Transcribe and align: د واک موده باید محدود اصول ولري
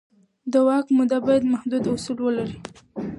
د 0.51 0.53
واک 0.67 0.85
موده 0.97 1.17
باید 1.25 1.43
محدود 1.53 1.83
اصول 1.93 2.17
ولري 2.21 2.57